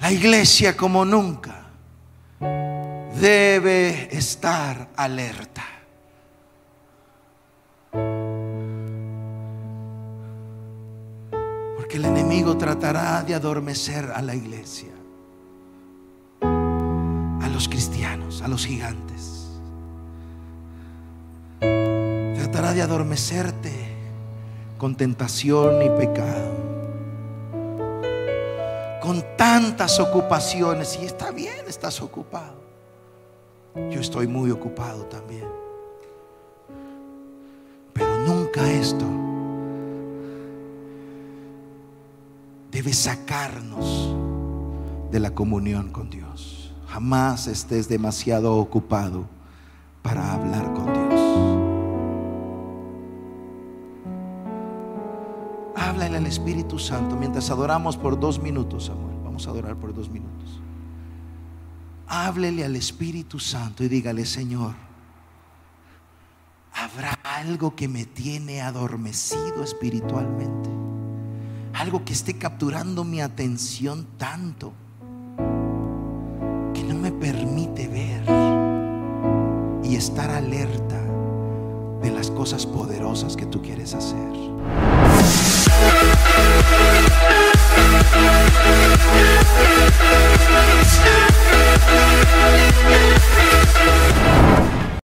[0.00, 1.64] la iglesia como nunca
[3.20, 5.64] debe estar alerta.
[11.86, 14.90] Porque el enemigo tratará de adormecer a la iglesia,
[16.40, 19.46] a los cristianos, a los gigantes.
[21.60, 23.70] Tratará de adormecerte
[24.78, 26.56] con tentación y pecado,
[29.00, 30.98] con tantas ocupaciones.
[31.00, 32.56] Y está bien, estás ocupado.
[33.92, 35.46] Yo estoy muy ocupado también.
[37.92, 39.25] Pero nunca esto
[42.76, 44.14] debe sacarnos
[45.10, 46.74] de la comunión con Dios.
[46.88, 49.24] Jamás estés demasiado ocupado
[50.02, 51.20] para hablar con Dios.
[55.74, 59.16] Háblale al Espíritu Santo mientras adoramos por dos minutos, Samuel.
[59.24, 60.60] Vamos a adorar por dos minutos.
[62.06, 64.74] Háblele al Espíritu Santo y dígale, Señor,
[66.74, 70.75] ¿habrá algo que me tiene adormecido espiritualmente?
[71.76, 74.72] algo que esté capturando mi atención tanto
[76.72, 78.24] que no me permite ver
[79.84, 80.98] y estar alerta
[82.02, 84.16] de las cosas poderosas que tú quieres hacer.